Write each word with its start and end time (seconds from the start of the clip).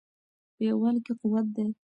په 0.55 0.61
یووالي 0.67 0.99
کې 1.05 1.13
قوت 1.19 1.45
دی. 1.55 1.65